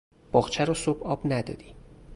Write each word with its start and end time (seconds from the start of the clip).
باغچه 0.31 0.65
رو 0.65 0.73
صبح 0.73 1.05
آب 1.07 1.21
ندادی 1.33 1.75